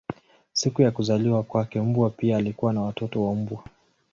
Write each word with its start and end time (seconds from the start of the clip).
Siku 0.53 0.81
ya 0.81 0.91
kuzaliwa 0.91 1.43
kwake 1.43 1.81
mbwa 1.81 2.09
pia 2.09 2.37
alikuwa 2.37 2.73
na 2.73 2.81
watoto 2.81 3.25
wa 3.27 3.35
mbwa. 3.35 3.63